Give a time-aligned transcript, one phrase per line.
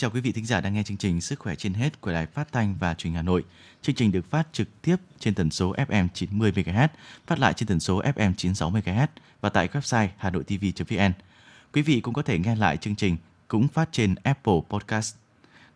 [0.00, 2.12] Xin chào quý vị thính giả đang nghe chương trình Sức khỏe trên hết của
[2.12, 3.44] Đài Phát thanh và Truyền hình Hà Nội.
[3.82, 6.88] Chương trình được phát trực tiếp trên tần số FM 90 MHz,
[7.26, 9.06] phát lại trên tần số FM 96 MHz
[9.40, 11.12] và tại website hanoitv.vn.
[11.72, 13.16] Quý vị cũng có thể nghe lại chương trình
[13.48, 15.14] cũng phát trên Apple Podcast.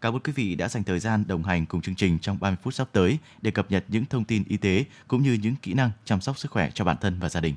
[0.00, 2.56] Cảm ơn quý vị đã dành thời gian đồng hành cùng chương trình trong 30
[2.62, 5.74] phút sắp tới để cập nhật những thông tin y tế cũng như những kỹ
[5.74, 7.54] năng chăm sóc sức khỏe cho bản thân và gia đình.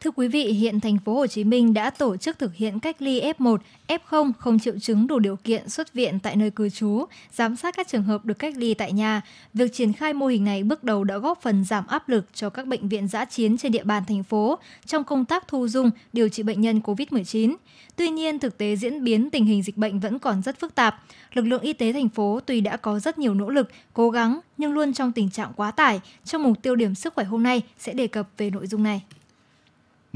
[0.00, 3.02] Thưa quý vị, hiện thành phố Hồ Chí Minh đã tổ chức thực hiện cách
[3.02, 3.56] ly F1,
[3.88, 7.76] F0 không triệu chứng đủ điều kiện xuất viện tại nơi cư trú, giám sát
[7.76, 9.22] các trường hợp được cách ly tại nhà.
[9.54, 12.50] Việc triển khai mô hình này bước đầu đã góp phần giảm áp lực cho
[12.50, 15.90] các bệnh viện giã chiến trên địa bàn thành phố trong công tác thu dung
[16.12, 17.54] điều trị bệnh nhân COVID-19.
[17.96, 21.02] Tuy nhiên, thực tế diễn biến tình hình dịch bệnh vẫn còn rất phức tạp.
[21.32, 24.40] Lực lượng y tế thành phố tuy đã có rất nhiều nỗ lực, cố gắng
[24.58, 26.00] nhưng luôn trong tình trạng quá tải.
[26.24, 29.02] Trong mục tiêu điểm sức khỏe hôm nay sẽ đề cập về nội dung này.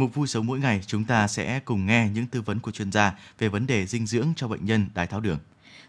[0.00, 2.92] Mục vui sống mỗi ngày chúng ta sẽ cùng nghe những tư vấn của chuyên
[2.92, 5.38] gia về vấn đề dinh dưỡng cho bệnh nhân đái tháo đường.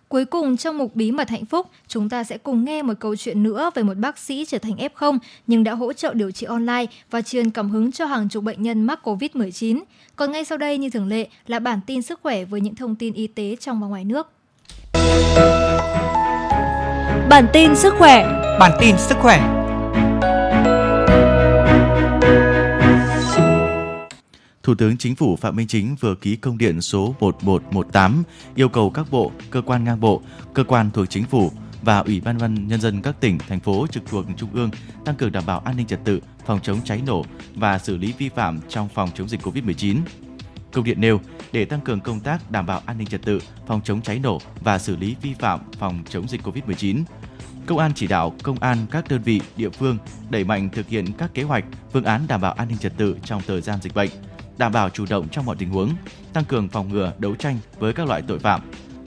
[0.07, 3.15] Cuối cùng trong mục bí mật hạnh phúc, chúng ta sẽ cùng nghe một câu
[3.15, 5.17] chuyện nữa về một bác sĩ trở thành F0
[5.47, 8.63] nhưng đã hỗ trợ điều trị online và truyền cảm hứng cho hàng chục bệnh
[8.63, 9.81] nhân mắc COVID-19.
[10.15, 12.95] Còn ngay sau đây như thường lệ là bản tin sức khỏe với những thông
[12.95, 14.31] tin y tế trong và ngoài nước.
[17.29, 18.25] Bản tin sức khỏe
[18.59, 19.60] Bản tin sức khỏe
[24.63, 28.23] Thủ tướng Chính phủ Phạm Minh Chính vừa ký công điện số 1118
[28.55, 30.21] yêu cầu các bộ, cơ quan ngang bộ,
[30.53, 33.87] cơ quan thuộc chính phủ và Ủy ban văn nhân dân các tỉnh, thành phố
[33.91, 34.69] trực thuộc Trung ương
[35.05, 38.13] tăng cường đảm bảo an ninh trật tự, phòng chống cháy nổ và xử lý
[38.17, 39.97] vi phạm trong phòng chống dịch COVID-19.
[40.71, 41.19] Công điện nêu,
[41.51, 44.39] để tăng cường công tác đảm bảo an ninh trật tự, phòng chống cháy nổ
[44.59, 47.03] và xử lý vi phạm phòng chống dịch COVID-19,
[47.65, 49.97] Công an chỉ đạo công an các đơn vị địa phương
[50.29, 53.15] đẩy mạnh thực hiện các kế hoạch, phương án đảm bảo an ninh trật tự
[53.25, 54.09] trong thời gian dịch bệnh,
[54.61, 55.89] đảm bảo chủ động trong mọi tình huống,
[56.33, 58.61] tăng cường phòng ngừa, đấu tranh với các loại tội phạm,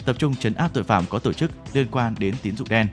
[0.05, 2.87] tập trung chấn áp tội phạm có tổ chức liên quan đến tín dụng đen,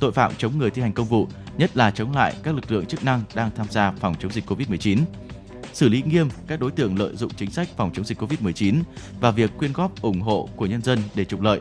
[0.00, 2.86] tội phạm chống người thi hành công vụ, nhất là chống lại các lực lượng
[2.86, 4.98] chức năng đang tham gia phòng chống dịch COVID-19
[5.72, 8.82] xử lý nghiêm các đối tượng lợi dụng chính sách phòng chống dịch COVID-19
[9.20, 11.60] và việc quyên góp ủng hộ của nhân dân để trục lợi.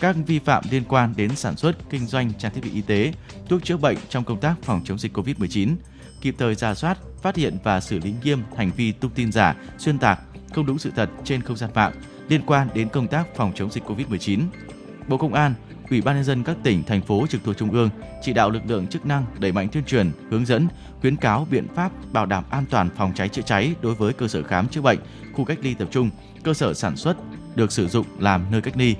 [0.00, 3.12] Các vi phạm liên quan đến sản xuất, kinh doanh trang thiết bị y tế,
[3.48, 5.74] thuốc chữa bệnh trong công tác phòng chống dịch COVID-19,
[6.24, 9.56] kịp thời ra soát, phát hiện và xử lý nghiêm hành vi tung tin giả,
[9.78, 10.20] xuyên tạc,
[10.54, 11.92] không đúng sự thật trên không gian mạng
[12.28, 14.40] liên quan đến công tác phòng chống dịch COVID-19.
[15.08, 15.54] Bộ Công an,
[15.90, 17.90] Ủy ban nhân dân các tỉnh, thành phố trực thuộc trung ương
[18.22, 20.68] chỉ đạo lực lượng chức năng đẩy mạnh tuyên truyền, hướng dẫn,
[21.00, 24.28] khuyến cáo biện pháp bảo đảm an toàn phòng cháy chữa cháy đối với cơ
[24.28, 24.98] sở khám chữa bệnh,
[25.32, 26.10] khu cách ly tập trung,
[26.42, 27.16] cơ sở sản xuất
[27.54, 28.94] được sử dụng làm nơi cách ly.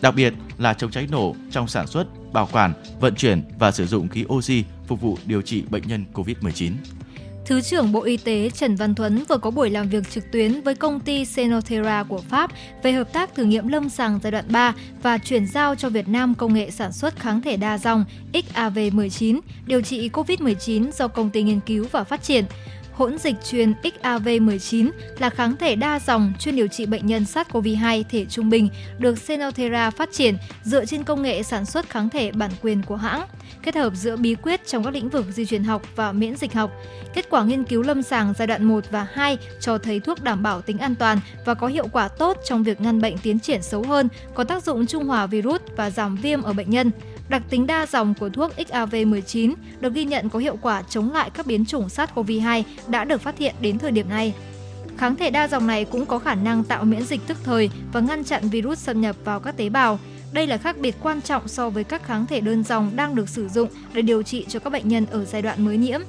[0.00, 3.86] Đặc biệt là chống cháy nổ trong sản xuất, bảo quản, vận chuyển và sử
[3.86, 6.72] dụng khí oxy phục vụ điều trị bệnh nhân COVID-19.
[7.46, 10.60] Thứ trưởng Bộ Y tế Trần Văn Thuấn vừa có buổi làm việc trực tuyến
[10.60, 12.50] với công ty Senotera của Pháp
[12.82, 16.08] về hợp tác thử nghiệm lâm sàng giai đoạn 3 và chuyển giao cho Việt
[16.08, 21.30] Nam công nghệ sản xuất kháng thể đa dòng XAV19 điều trị COVID-19 do công
[21.30, 22.44] ty nghiên cứu và phát triển
[22.92, 28.04] hỗn dịch truyền XAV19 là kháng thể đa dòng chuyên điều trị bệnh nhân SARS-CoV-2
[28.10, 32.32] thể trung bình được Senotera phát triển dựa trên công nghệ sản xuất kháng thể
[32.32, 33.22] bản quyền của hãng,
[33.62, 36.52] kết hợp giữa bí quyết trong các lĩnh vực di truyền học và miễn dịch
[36.52, 36.72] học.
[37.14, 40.42] Kết quả nghiên cứu lâm sàng giai đoạn 1 và 2 cho thấy thuốc đảm
[40.42, 43.62] bảo tính an toàn và có hiệu quả tốt trong việc ngăn bệnh tiến triển
[43.62, 46.90] xấu hơn, có tác dụng trung hòa virus và giảm viêm ở bệnh nhân.
[47.32, 51.30] Đặc tính đa dòng của thuốc XAV19 được ghi nhận có hiệu quả chống lại
[51.30, 54.34] các biến chủng SARS-CoV-2 đã được phát hiện đến thời điểm này.
[54.96, 58.00] Kháng thể đa dòng này cũng có khả năng tạo miễn dịch tức thời và
[58.00, 59.98] ngăn chặn virus xâm nhập vào các tế bào.
[60.32, 63.28] Đây là khác biệt quan trọng so với các kháng thể đơn dòng đang được
[63.28, 66.00] sử dụng để điều trị cho các bệnh nhân ở giai đoạn mới nhiễm.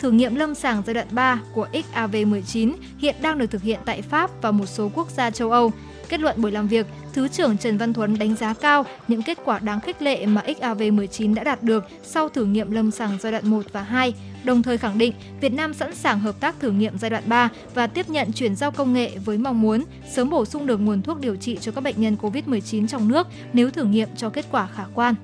[0.00, 4.02] Thử nghiệm lâm sàng giai đoạn 3 của XAV19 hiện đang được thực hiện tại
[4.02, 5.72] Pháp và một số quốc gia châu Âu.
[6.08, 9.38] Kết luận buổi làm việc, Thứ trưởng Trần Văn Thuấn đánh giá cao những kết
[9.44, 13.32] quả đáng khích lệ mà XAV19 đã đạt được sau thử nghiệm lâm sàng giai
[13.32, 14.14] đoạn 1 và 2,
[14.44, 17.48] đồng thời khẳng định Việt Nam sẵn sàng hợp tác thử nghiệm giai đoạn 3
[17.74, 21.02] và tiếp nhận chuyển giao công nghệ với mong muốn sớm bổ sung được nguồn
[21.02, 24.44] thuốc điều trị cho các bệnh nhân COVID-19 trong nước nếu thử nghiệm cho kết
[24.50, 25.14] quả khả quan.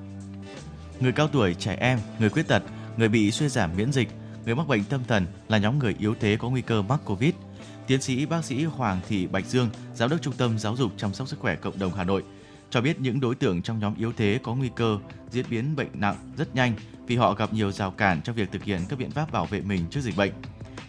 [1.00, 2.62] Người cao tuổi, trẻ em, người khuyết tật,
[2.96, 4.08] người bị suy giảm miễn dịch,
[4.46, 7.32] người mắc bệnh tâm thần là nhóm người yếu thế có nguy cơ mắc COVID–
[7.88, 11.14] Tiến sĩ bác sĩ Hoàng Thị Bạch Dương, Giám đốc Trung tâm Giáo dục chăm
[11.14, 12.22] sóc sức khỏe cộng đồng Hà Nội,
[12.70, 14.98] cho biết những đối tượng trong nhóm yếu thế có nguy cơ
[15.30, 16.72] diễn biến bệnh nặng rất nhanh
[17.06, 19.60] vì họ gặp nhiều rào cản trong việc thực hiện các biện pháp bảo vệ
[19.60, 20.32] mình trước dịch bệnh.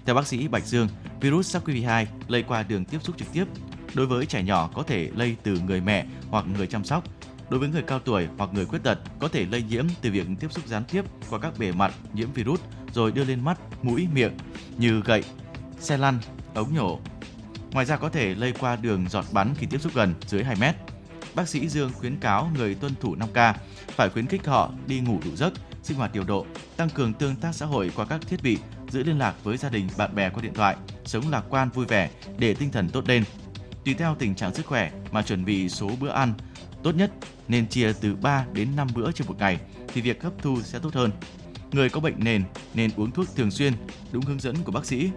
[0.05, 0.87] Theo bác sĩ Bạch Dương,
[1.21, 3.45] virus SARS-CoV-2 lây qua đường tiếp xúc trực tiếp.
[3.93, 7.03] Đối với trẻ nhỏ có thể lây từ người mẹ hoặc người chăm sóc.
[7.49, 10.27] Đối với người cao tuổi hoặc người khuyết tật có thể lây nhiễm từ việc
[10.39, 12.59] tiếp xúc gián tiếp qua các bề mặt nhiễm virus
[12.93, 14.37] rồi đưa lên mắt, mũi, miệng
[14.77, 15.23] như gậy,
[15.79, 16.19] xe lăn,
[16.53, 16.99] ống nhổ.
[17.71, 20.55] Ngoài ra có thể lây qua đường giọt bắn khi tiếp xúc gần dưới 2
[20.55, 20.75] mét.
[21.35, 23.53] bác sĩ Dương khuyến cáo người tuân thủ 5K
[23.87, 25.53] phải khuyến khích họ đi ngủ đủ giấc,
[25.83, 26.45] sinh hoạt điều độ,
[26.77, 28.57] tăng cường tương tác xã hội qua các thiết bị,
[28.89, 30.75] giữ liên lạc với gia đình, bạn bè qua điện thoại,
[31.05, 33.23] sống lạc quan vui vẻ để tinh thần tốt lên.
[33.85, 36.33] Tùy theo tình trạng sức khỏe mà chuẩn bị số bữa ăn,
[36.83, 37.11] tốt nhất
[37.47, 40.79] nên chia từ 3 đến 5 bữa trên một ngày thì việc hấp thu sẽ
[40.79, 41.11] tốt hơn.
[41.71, 42.43] Người có bệnh nền
[42.73, 43.73] nên uống thuốc thường xuyên,
[44.11, 45.09] đúng hướng dẫn của bác sĩ,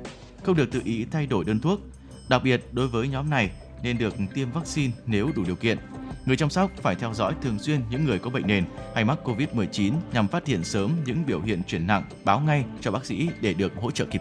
[0.45, 1.81] không được tự ý thay đổi đơn thuốc.
[2.29, 3.51] Đặc biệt đối với nhóm này
[3.83, 5.79] nên được tiêm vaccine nếu đủ điều kiện.
[6.27, 9.19] Người chăm sóc phải theo dõi thường xuyên những người có bệnh nền hay mắc
[9.25, 13.29] COVID-19 nhằm phát hiện sớm những biểu hiện chuyển nặng, báo ngay cho bác sĩ
[13.41, 14.21] để được hỗ trợ kịp.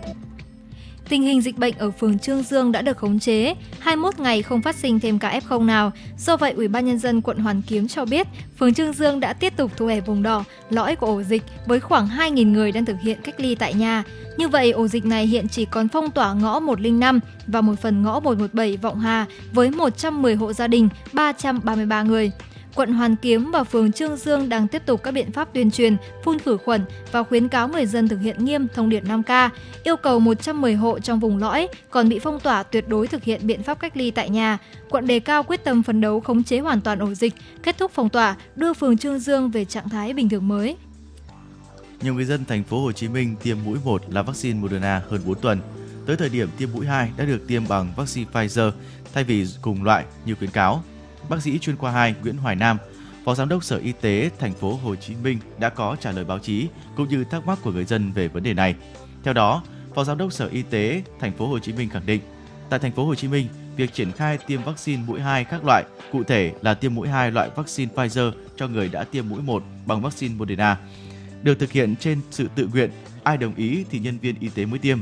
[1.10, 4.62] Tình hình dịch bệnh ở phường Trương Dương đã được khống chế, 21 ngày không
[4.62, 5.92] phát sinh thêm ca F0 nào.
[6.18, 8.28] Do vậy, Ủy ban nhân dân quận Hoàn Kiếm cho biết,
[8.60, 11.80] phường Trương Dương đã tiếp tục thu hẹp vùng đỏ, lõi của ổ dịch với
[11.80, 14.04] khoảng 2.000 người đang thực hiện cách ly tại nhà.
[14.38, 18.04] Như vậy, ổ dịch này hiện chỉ còn phong tỏa ngõ 105 và một phần
[18.04, 22.32] ngõ 117 Vọng Hà với 110 hộ gia đình, 333 người
[22.76, 25.98] quận Hoàn Kiếm và phường Trương Dương đang tiếp tục các biện pháp tuyên truyền,
[26.24, 29.50] phun khử khuẩn và khuyến cáo người dân thực hiện nghiêm thông điệp 5K,
[29.84, 33.48] yêu cầu 110 hộ trong vùng lõi còn bị phong tỏa tuyệt đối thực hiện
[33.48, 34.58] biện pháp cách ly tại nhà.
[34.90, 37.34] Quận đề cao quyết tâm phấn đấu khống chế hoàn toàn ổ dịch,
[37.64, 40.78] kết thúc phong tỏa, đưa phường Trương Dương về trạng thái bình thường mới.
[42.02, 45.22] Nhiều người dân thành phố Hồ Chí Minh tiêm mũi 1 là vaccine Moderna hơn
[45.26, 45.60] 4 tuần.
[46.06, 48.72] Tới thời điểm tiêm mũi 2 đã được tiêm bằng vaccine Pfizer
[49.14, 50.84] thay vì cùng loại như khuyến cáo
[51.32, 52.78] bác sĩ chuyên khoa 2 Nguyễn Hoài Nam,
[53.26, 56.26] Phó Giám đốc Sở Y tế thành phố Hồ Chí Minh đã có trả lời
[56.26, 58.76] báo chí cũng như thắc mắc của người dân về vấn đề này.
[59.24, 59.64] Theo đó,
[59.96, 62.22] Phó Giám đốc Sở Y tế thành phố Hồ Chí Minh khẳng định,
[62.70, 65.84] tại thành phố Hồ Chí Minh, việc triển khai tiêm vaccine mũi 2 các loại,
[66.12, 69.64] cụ thể là tiêm mũi 2 loại vaccine Pfizer cho người đã tiêm mũi 1
[69.86, 70.78] bằng vaccine Moderna,
[71.44, 72.92] được thực hiện trên sự tự nguyện,
[73.24, 75.00] ai đồng ý thì nhân viên y tế mới tiêm.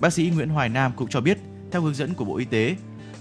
[0.00, 1.38] Bác sĩ Nguyễn Hoài Nam cũng cho biết,
[1.72, 2.76] theo hướng dẫn của Bộ Y tế,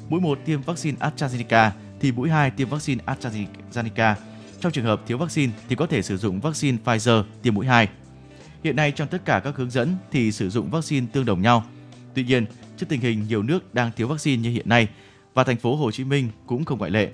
[0.09, 1.71] mũi 1 tiêm vaccine AstraZeneca
[2.03, 4.15] thì mũi 2 tiêm vaccine AstraZeneca.
[4.59, 7.87] Trong trường hợp thiếu vaccine thì có thể sử dụng vaccine Pfizer tiêm mũi 2.
[8.63, 11.63] Hiện nay trong tất cả các hướng dẫn thì sử dụng vaccine tương đồng nhau.
[12.13, 12.45] Tuy nhiên,
[12.77, 14.87] trước tình hình nhiều nước đang thiếu vaccine như hiện nay
[15.33, 17.11] và thành phố Hồ Chí Minh cũng không ngoại lệ.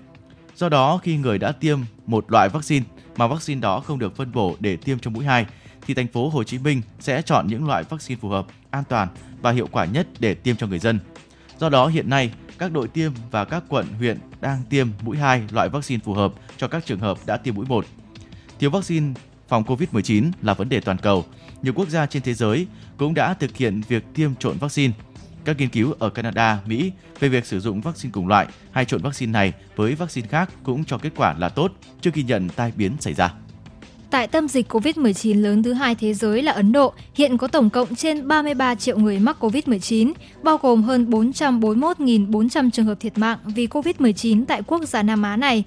[0.55, 2.85] Do đó, khi người đã tiêm một loại vaccine
[3.17, 5.45] mà vaccine đó không được phân bổ để tiêm cho mũi 2
[5.87, 9.07] thì thành phố Hồ Chí Minh sẽ chọn những loại vaccine phù hợp, an toàn
[9.41, 10.99] và hiệu quả nhất để tiêm cho người dân.
[11.57, 15.43] Do đó hiện nay, các đội tiêm và các quận, huyện đang tiêm mũi 2
[15.51, 17.85] loại vaccine phù hợp cho các trường hợp đã tiêm mũi 1.
[18.59, 19.13] Thiếu vaccine
[19.47, 21.25] phòng COVID-19 là vấn đề toàn cầu.
[21.61, 22.67] Nhiều quốc gia trên thế giới
[22.97, 24.93] cũng đã thực hiện việc tiêm trộn vaccine.
[25.45, 29.01] Các nghiên cứu ở Canada, Mỹ về việc sử dụng vaccine cùng loại hay trộn
[29.01, 31.71] vaccine này với vaccine khác cũng cho kết quả là tốt,
[32.01, 33.33] chưa ghi nhận tai biến xảy ra.
[34.11, 37.69] Tại tâm dịch COVID-19 lớn thứ hai thế giới là Ấn Độ, hiện có tổng
[37.69, 40.13] cộng trên 33 triệu người mắc COVID-19,
[40.43, 45.37] bao gồm hơn 441.400 trường hợp thiệt mạng vì COVID-19 tại quốc gia Nam Á
[45.37, 45.63] này.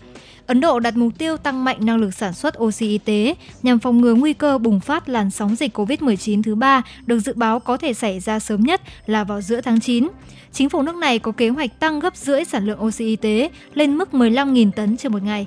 [0.46, 3.78] Ấn Độ đặt mục tiêu tăng mạnh năng lực sản xuất oxy y tế nhằm
[3.78, 7.60] phòng ngừa nguy cơ bùng phát làn sóng dịch COVID-19 thứ ba được dự báo
[7.60, 10.08] có thể xảy ra sớm nhất là vào giữa tháng 9.
[10.52, 13.50] Chính phủ nước này có kế hoạch tăng gấp rưỡi sản lượng oxy y tế
[13.74, 15.46] lên mức 15.000 tấn trên một ngày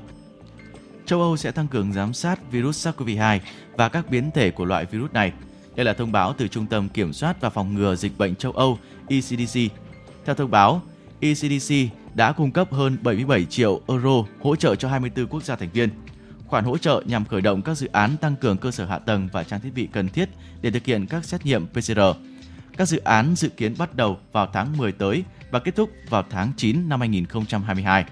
[1.05, 3.39] châu Âu sẽ tăng cường giám sát virus SARS-CoV-2
[3.77, 5.31] và các biến thể của loại virus này.
[5.75, 8.51] Đây là thông báo từ Trung tâm Kiểm soát và Phòng ngừa Dịch bệnh châu
[8.51, 9.59] Âu ECDC.
[10.25, 10.81] Theo thông báo,
[11.19, 11.75] ECDC
[12.13, 15.89] đã cung cấp hơn 77 triệu euro hỗ trợ cho 24 quốc gia thành viên.
[16.47, 19.29] Khoản hỗ trợ nhằm khởi động các dự án tăng cường cơ sở hạ tầng
[19.31, 20.29] và trang thiết bị cần thiết
[20.61, 21.99] để thực hiện các xét nghiệm PCR.
[22.77, 26.23] Các dự án dự kiến bắt đầu vào tháng 10 tới và kết thúc vào
[26.29, 28.05] tháng 9 năm 2022.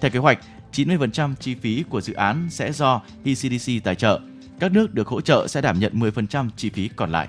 [0.00, 0.38] Theo kế hoạch,
[0.86, 4.20] 90% chi phí của dự án sẽ do ECDC tài trợ.
[4.60, 7.28] Các nước được hỗ trợ sẽ đảm nhận 10% chi phí còn lại.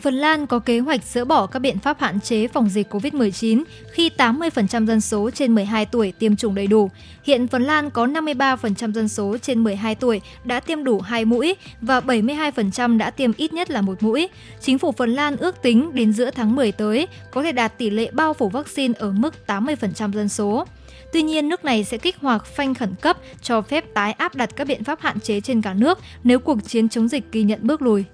[0.00, 3.62] Phần Lan có kế hoạch dỡ bỏ các biện pháp hạn chế phòng dịch COVID-19
[3.92, 6.90] khi 80% dân số trên 12 tuổi tiêm chủng đầy đủ.
[7.24, 11.56] Hiện Phần Lan có 53% dân số trên 12 tuổi đã tiêm đủ 2 mũi
[11.80, 14.28] và 72% đã tiêm ít nhất là một mũi.
[14.60, 17.90] Chính phủ Phần Lan ước tính đến giữa tháng 10 tới có thể đạt tỷ
[17.90, 20.64] lệ bao phủ vaccine ở mức 80% dân số.
[21.12, 24.50] Tuy nhiên, nước này sẽ kích hoạt phanh khẩn cấp cho phép tái áp đặt
[24.56, 27.58] các biện pháp hạn chế trên cả nước nếu cuộc chiến chống dịch ghi nhận
[27.62, 28.04] bước lùi.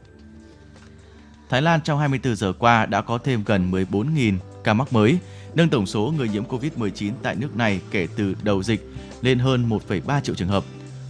[1.49, 4.35] Thái Lan trong 24 giờ qua đã có thêm gần 14.000
[4.65, 5.19] ca mắc mới,
[5.55, 8.91] nâng tổng số người nhiễm COVID-19 tại nước này kể từ đầu dịch
[9.23, 10.65] lên hơn 1,3 triệu trường hợp.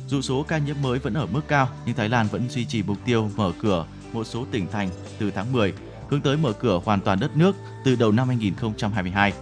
[0.09, 2.83] Dù số ca nhiễm mới vẫn ở mức cao, nhưng Thái Lan vẫn duy trì
[2.83, 5.73] mục tiêu mở cửa một số tỉnh thành từ tháng 10,
[6.09, 9.33] hướng tới mở cửa hoàn toàn đất nước từ đầu năm 2022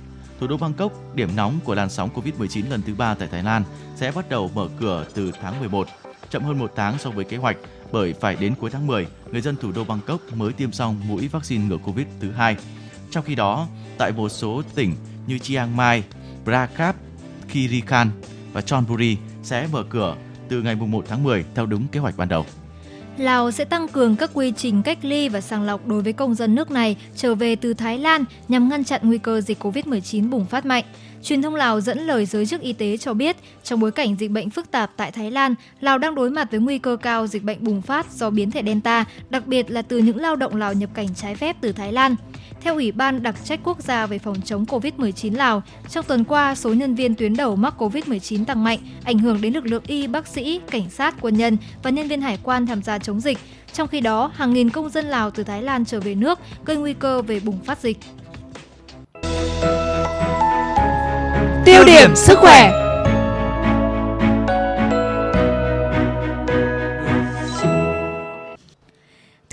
[0.40, 3.62] thủ đô Bangkok, điểm nóng của làn sóng Covid-19 lần thứ ba tại Thái Lan,
[3.96, 5.88] sẽ bắt đầu mở cửa từ tháng 11,
[6.30, 7.56] chậm hơn một tháng so với kế hoạch
[7.94, 11.28] bởi phải đến cuối tháng 10, người dân thủ đô Bangkok mới tiêm xong mũi
[11.28, 12.56] vaccine ngừa Covid thứ hai.
[13.10, 14.94] Trong khi đó, tại một số tỉnh
[15.26, 16.04] như Chiang Mai,
[16.44, 16.96] Prakap,
[17.52, 18.10] Kirikan
[18.52, 20.16] và Chonburi sẽ mở cửa
[20.48, 22.46] từ ngày 1 tháng 10 theo đúng kế hoạch ban đầu.
[23.18, 26.34] Lào sẽ tăng cường các quy trình cách ly và sàng lọc đối với công
[26.34, 30.30] dân nước này trở về từ Thái Lan nhằm ngăn chặn nguy cơ dịch COVID-19
[30.30, 30.84] bùng phát mạnh.
[31.22, 34.30] Truyền thông Lào dẫn lời giới chức y tế cho biết, trong bối cảnh dịch
[34.30, 37.42] bệnh phức tạp tại Thái Lan, Lào đang đối mặt với nguy cơ cao dịch
[37.42, 40.72] bệnh bùng phát do biến thể Delta, đặc biệt là từ những lao động Lào
[40.72, 42.16] nhập cảnh trái phép từ Thái Lan.
[42.64, 46.54] Theo Ủy ban đặc trách quốc gia về phòng chống COVID-19 Lào, trong tuần qua,
[46.54, 50.06] số nhân viên tuyến đầu mắc COVID-19 tăng mạnh, ảnh hưởng đến lực lượng y,
[50.06, 53.38] bác sĩ, cảnh sát, quân nhân và nhân viên hải quan tham gia chống dịch.
[53.72, 56.76] Trong khi đó, hàng nghìn công dân Lào từ Thái Lan trở về nước, gây
[56.76, 57.98] nguy cơ về bùng phát dịch.
[61.64, 62.83] Tiêu điểm sức khỏe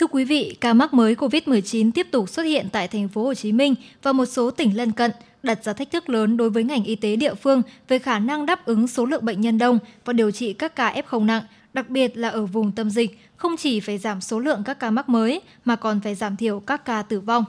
[0.01, 3.33] Thưa quý vị, ca mắc mới COVID-19 tiếp tục xuất hiện tại thành phố Hồ
[3.33, 5.11] Chí Minh và một số tỉnh lân cận,
[5.43, 8.45] đặt ra thách thức lớn đối với ngành y tế địa phương về khả năng
[8.45, 11.43] đáp ứng số lượng bệnh nhân đông và điều trị các ca F0 nặng,
[11.73, 14.91] đặc biệt là ở vùng tâm dịch, không chỉ phải giảm số lượng các ca
[14.91, 17.45] mắc mới mà còn phải giảm thiểu các ca tử vong.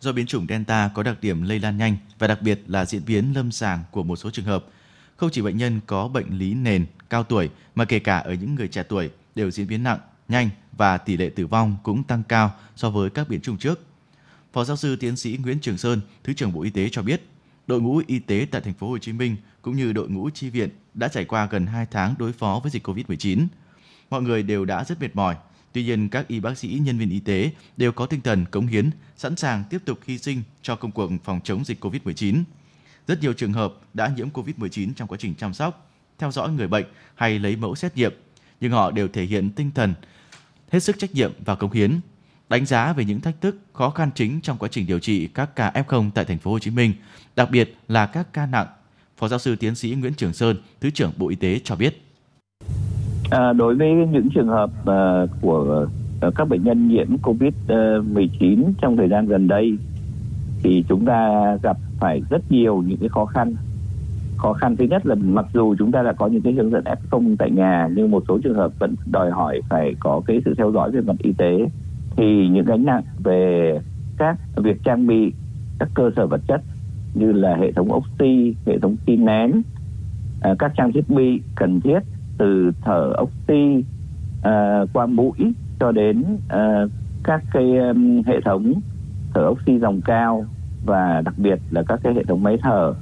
[0.00, 3.02] Do biến chủng Delta có đặc điểm lây lan nhanh và đặc biệt là diễn
[3.06, 4.64] biến lâm sàng của một số trường hợp,
[5.16, 8.54] không chỉ bệnh nhân có bệnh lý nền, cao tuổi mà kể cả ở những
[8.54, 12.22] người trẻ tuổi đều diễn biến nặng, nhanh và tỷ lệ tử vong cũng tăng
[12.28, 13.86] cao so với các biến chủng trước.
[14.52, 17.22] Phó giáo sư tiến sĩ Nguyễn Trường Sơn, Thứ trưởng Bộ Y tế cho biết,
[17.66, 20.50] đội ngũ y tế tại thành phố Hồ Chí Minh cũng như đội ngũ chi
[20.50, 23.46] viện đã trải qua gần 2 tháng đối phó với dịch Covid-19.
[24.10, 25.36] Mọi người đều đã rất mệt mỏi,
[25.74, 28.66] Tuy nhiên, các y bác sĩ, nhân viên y tế đều có tinh thần cống
[28.66, 32.42] hiến, sẵn sàng tiếp tục hy sinh cho công cuộc phòng chống dịch COVID-19.
[33.06, 36.68] Rất nhiều trường hợp đã nhiễm COVID-19 trong quá trình chăm sóc, theo dõi người
[36.68, 38.12] bệnh hay lấy mẫu xét nghiệm,
[38.60, 39.94] nhưng họ đều thể hiện tinh thần
[40.70, 41.90] hết sức trách nhiệm và cống hiến.
[42.48, 45.56] Đánh giá về những thách thức, khó khăn chính trong quá trình điều trị các
[45.56, 46.92] ca F0 tại thành phố Hồ Chí Minh,
[47.36, 48.66] đặc biệt là các ca nặng,
[49.16, 52.02] Phó giáo sư tiến sĩ Nguyễn Trường Sơn, Thứ trưởng Bộ Y tế cho biết.
[53.30, 55.86] À, đối với những trường hợp uh, của
[56.26, 59.78] uh, các bệnh nhân nhiễm COVID-19 à, trong thời gian gần đây
[60.62, 61.30] thì chúng ta
[61.62, 63.54] gặp phải rất nhiều những cái khó khăn.
[64.36, 66.84] Khó khăn thứ nhất là mặc dù chúng ta đã có những cái hướng dẫn
[66.84, 70.40] f không tại nhà nhưng một số trường hợp vẫn đòi hỏi phải có cái
[70.44, 71.58] sự theo dõi về mặt y tế.
[72.16, 73.78] Thì những gánh nặng về
[74.18, 75.32] các việc trang bị
[75.78, 76.60] các cơ sở vật chất
[77.14, 79.62] như là hệ thống oxy, hệ thống tim nén,
[80.40, 81.98] à, các trang thiết bị cần thiết
[82.38, 83.84] từ thở oxy
[84.38, 86.90] uh, qua mũi cho đến uh,
[87.24, 88.72] các cái um, hệ thống
[89.34, 90.44] thở oxy dòng cao
[90.86, 92.94] và đặc biệt là các cái hệ thống máy thở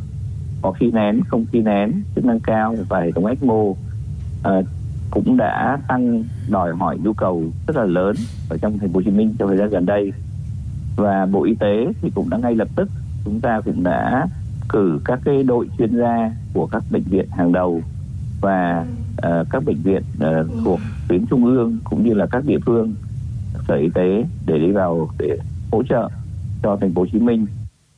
[0.63, 3.77] có khí nén không khí nén chức năng cao và hệ thống ECMO uh,
[5.11, 8.17] cũng đã tăng đòi hỏi nhu cầu rất là lớn
[8.49, 10.13] ở trong thành phố Hồ Chí Minh trong thời gian gần đây.
[10.97, 12.89] Và Bộ Y tế thì cũng đã ngay lập tức
[13.25, 14.27] chúng ta cũng đã
[14.69, 17.83] cử các cái đội chuyên gia của các bệnh viện hàng đầu
[18.41, 18.87] và
[19.27, 22.95] uh, các bệnh viện uh, thuộc tuyến trung ương cũng như là các địa phương
[23.69, 25.39] sở y tế để đi vào để
[25.73, 26.09] hỗ trợ
[26.63, 27.47] cho thành phố Hồ Chí Minh,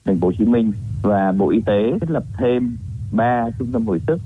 [0.05, 0.73] thành phố Hồ Chí Minh
[1.05, 2.77] và Bộ Y tế thiết lập thêm
[3.13, 4.19] ba trung tâm hồi sức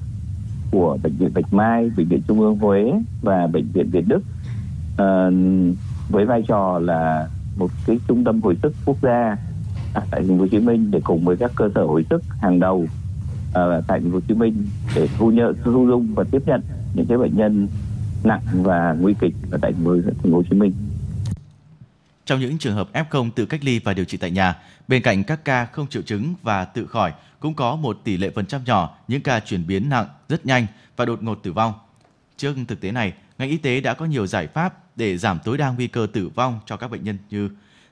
[0.70, 2.92] của bệnh viện Bạch Mai, bệnh viện Trung ương Huế
[3.22, 4.22] và bệnh viện Việt Đức
[4.96, 5.30] à,
[6.08, 9.36] với vai trò là một cái trung tâm hồi sức quốc gia
[9.94, 12.22] à, tại thành phố Hồ Chí Minh để cùng với các cơ sở hồi sức
[12.40, 12.86] hàng đầu
[13.54, 14.66] à, tại thành phố Hồ Chí Minh
[14.96, 16.60] để thu nhận thu dung và tiếp nhận
[16.94, 17.68] những cái bệnh nhân
[18.24, 19.84] nặng và nguy kịch ở tại thành
[20.22, 20.72] phố Hồ Chí Minh.
[22.28, 24.56] Trong những trường hợp F0 tự cách ly và điều trị tại nhà,
[24.88, 28.30] bên cạnh các ca không triệu chứng và tự khỏi, cũng có một tỷ lệ
[28.34, 30.66] phần trăm nhỏ những ca chuyển biến nặng rất nhanh
[30.96, 31.72] và đột ngột tử vong.
[32.36, 35.58] Trước thực tế này, ngành y tế đã có nhiều giải pháp để giảm tối
[35.58, 37.50] đa nguy cơ tử vong cho các bệnh nhân như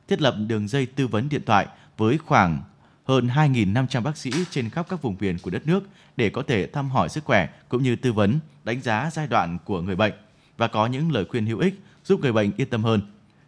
[0.08, 1.66] thiết lập đường dây tư vấn điện thoại
[1.96, 2.62] với khoảng
[3.04, 5.80] hơn 2.500 bác sĩ trên khắp các vùng miền của đất nước
[6.16, 9.58] để có thể thăm hỏi sức khỏe cũng như tư vấn, đánh giá giai đoạn
[9.64, 10.12] của người bệnh
[10.56, 13.00] và có những lời khuyên hữu ích giúp người bệnh yên tâm hơn.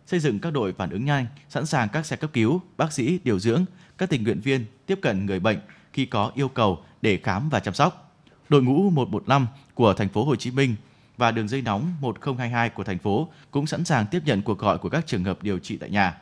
[0.08, 3.18] Xây dựng các đội phản ứng nhanh, sẵn sàng các xe cấp cứu, bác sĩ,
[3.24, 3.64] điều dưỡng,
[3.98, 5.58] các tình nguyện viên tiếp cận người bệnh
[5.92, 8.20] khi có yêu cầu để khám và chăm sóc.
[8.48, 10.74] Đội ngũ 115 của thành phố Hồ Chí Minh
[11.16, 14.78] và đường dây nóng 1022 của thành phố cũng sẵn sàng tiếp nhận cuộc gọi
[14.78, 16.16] của các trường hợp điều trị tại nhà.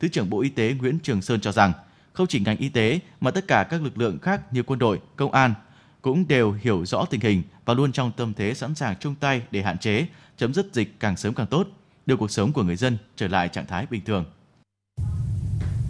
[0.00, 1.72] Thứ trưởng Bộ Y tế Nguyễn Trường Sơn cho rằng,
[2.12, 5.00] không chỉ ngành y tế mà tất cả các lực lượng khác như quân đội,
[5.16, 5.54] công an
[6.02, 9.42] cũng đều hiểu rõ tình hình và luôn trong tâm thế sẵn sàng chung tay
[9.50, 11.68] để hạn chế, chấm dứt dịch càng sớm càng tốt,
[12.08, 14.24] đưa cuộc sống của người dân trở lại trạng thái bình thường.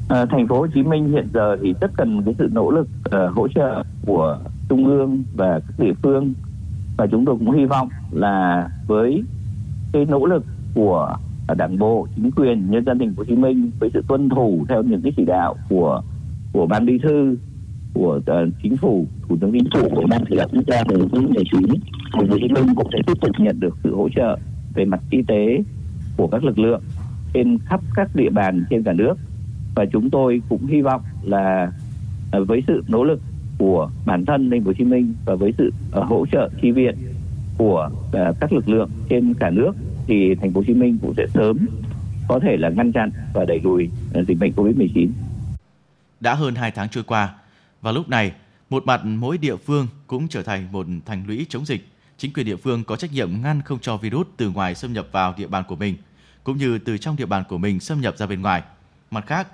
[0.09, 2.89] À, thành phố Hồ Chí Minh hiện giờ thì rất cần cái sự nỗ lực
[3.09, 6.35] uh, hỗ trợ của trung ương và các địa phương
[6.97, 9.23] và chúng tôi cũng hy vọng là với
[9.93, 10.45] cái nỗ lực
[10.75, 11.17] của
[11.57, 14.65] đảng bộ chính quyền nhân dân thành phố Hồ Chí Minh với sự tuân thủ
[14.69, 16.03] theo những cái chỉ đạo của
[16.53, 17.37] của ban bí thư
[17.95, 20.97] của uh, chính phủ thủ tướng chính phủ của ban chỉ đạo quốc gia về
[21.13, 21.63] covid 19
[22.13, 24.39] thành phố hồ chí minh cũng sẽ tiếp tục nhận được sự hỗ trợ
[24.75, 25.63] về mặt y tế
[26.19, 26.83] của các lực lượng
[27.35, 29.15] trên khắp các địa bàn trên cả nước
[29.75, 31.73] và chúng tôi cũng hy vọng là
[32.33, 33.21] à, với sự nỗ lực
[33.59, 36.71] của bản thân thành phố hồ chí minh và với sự à, hỗ trợ chi
[36.71, 36.95] viện
[37.59, 39.73] của à, các lực lượng trên cả nước
[40.07, 41.59] thì thành phố hồ chí minh cũng sẽ sớm
[42.29, 43.91] có thể là ngăn chặn và đẩy lùi
[44.27, 45.13] dịch bệnh covid 19
[46.21, 47.35] đã hơn 2 tháng trôi qua.
[47.81, 48.33] Và lúc này,
[48.71, 51.89] một mặt mỗi địa phương cũng trở thành một thành lũy chống dịch.
[52.17, 55.09] Chính quyền địa phương có trách nhiệm ngăn không cho virus từ ngoài xâm nhập
[55.13, 55.95] vào địa bàn của mình,
[56.49, 58.63] cũng như từ trong địa bàn của mình xâm nhập ra bên ngoài.
[59.11, 59.49] Mặt khác,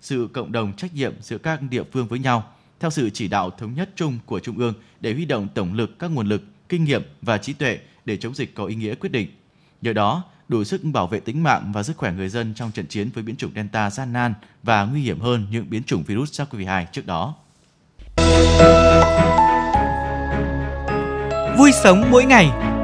[0.00, 3.50] sự cộng đồng trách nhiệm giữa các địa phương với nhau, theo sự chỉ đạo
[3.50, 6.84] thống nhất chung của Trung ương để huy động tổng lực các nguồn lực, kinh
[6.84, 9.28] nghiệm và trí tuệ để chống dịch có ý nghĩa quyết định.
[9.82, 12.86] Nhờ đó, đủ sức bảo vệ tính mạng và sức khỏe người dân trong trận
[12.86, 16.40] chiến với biến chủng Delta gian nan và nguy hiểm hơn những biến chủng virus
[16.40, 17.34] SARS-CoV-2 trước đó.
[21.58, 22.75] Vui sống mỗi ngày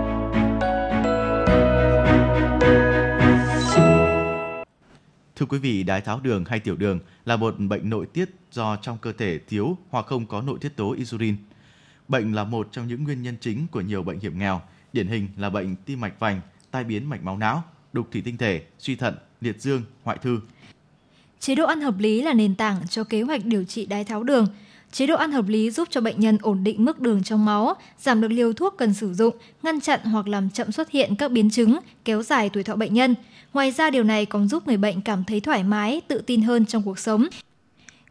[5.36, 8.76] Thưa quý vị, đái tháo đường hay tiểu đường là một bệnh nội tiết do
[8.76, 11.36] trong cơ thể thiếu hoặc không có nội tiết tố insulin.
[12.08, 14.62] Bệnh là một trong những nguyên nhân chính của nhiều bệnh hiểm nghèo,
[14.92, 17.62] điển hình là bệnh tim mạch vành, tai biến mạch máu não,
[17.92, 20.40] đục thủy tinh thể, suy thận, liệt dương, hoại thư.
[21.40, 24.22] Chế độ ăn hợp lý là nền tảng cho kế hoạch điều trị đái tháo
[24.22, 24.46] đường.
[24.92, 27.74] Chế độ ăn hợp lý giúp cho bệnh nhân ổn định mức đường trong máu,
[27.98, 31.30] giảm được liều thuốc cần sử dụng, ngăn chặn hoặc làm chậm xuất hiện các
[31.30, 33.14] biến chứng, kéo dài tuổi thọ bệnh nhân.
[33.52, 36.66] Ngoài ra điều này còn giúp người bệnh cảm thấy thoải mái, tự tin hơn
[36.66, 37.26] trong cuộc sống,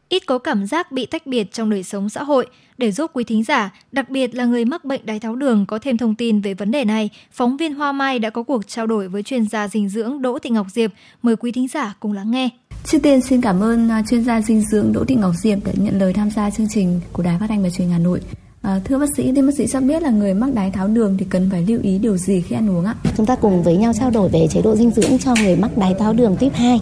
[0.09, 2.47] ít có cảm giác bị tách biệt trong đời sống xã hội.
[2.81, 5.79] Để giúp quý thính giả, đặc biệt là người mắc bệnh đái tháo đường có
[5.79, 8.87] thêm thông tin về vấn đề này, phóng viên Hoa Mai đã có cuộc trao
[8.87, 10.91] đổi với chuyên gia dinh dưỡng Đỗ Thị Ngọc Diệp.
[11.21, 12.49] Mời quý thính giả cùng lắng nghe.
[12.85, 15.71] Trước tiên xin cảm ơn à, chuyên gia dinh dưỡng Đỗ Thị Ngọc Diệp đã
[15.75, 18.21] nhận lời tham gia chương trình của Đài Phát thanh và Truyền hình Hà Nội.
[18.61, 21.17] À, thưa bác sĩ, thì bác sĩ cho biết là người mắc đái tháo đường
[21.19, 22.95] thì cần phải lưu ý điều gì khi ăn uống ạ?
[23.17, 25.77] Chúng ta cùng với nhau trao đổi về chế độ dinh dưỡng cho người mắc
[25.77, 26.79] đái tháo đường tuyếp 2.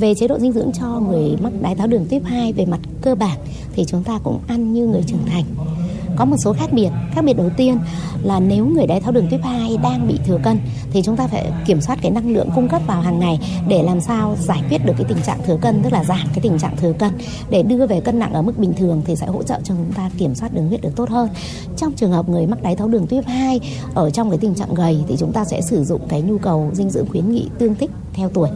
[0.00, 2.80] Về chế độ dinh dưỡng cho người mắc đái tháo đường tuyếp 2 về mặt
[3.02, 3.38] cơ bản
[3.72, 5.44] thì chúng ta cũng ăn như người trưởng thành.
[6.16, 6.88] Có một số khác biệt.
[7.14, 7.78] Khác biệt đầu tiên
[8.22, 10.58] là nếu người đái tháo đường tuyếp 2 đang bị thừa cân
[10.92, 13.82] thì chúng ta phải kiểm soát cái năng lượng cung cấp vào hàng ngày để
[13.82, 16.58] làm sao giải quyết được cái tình trạng thừa cân, tức là giảm cái tình
[16.58, 17.10] trạng thừa cân
[17.50, 19.92] để đưa về cân nặng ở mức bình thường thì sẽ hỗ trợ cho chúng
[19.92, 21.28] ta kiểm soát đường huyết được tốt hơn.
[21.76, 23.60] Trong trường hợp người mắc đái tháo đường tuyếp 2
[23.94, 26.70] ở trong cái tình trạng gầy thì chúng ta sẽ sử dụng cái nhu cầu
[26.72, 28.48] dinh dưỡng khuyến nghị tương thích theo tuổi